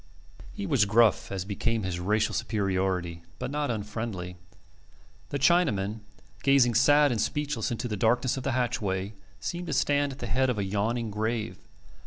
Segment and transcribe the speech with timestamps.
[0.51, 4.35] He was gruff, as became his racial superiority, but not unfriendly.
[5.29, 5.99] The Chinaman,
[6.41, 10.25] gazing sad and speechless into the darkness of the hatchway, seemed to stand at the
[10.25, 11.59] head of a yawning grave.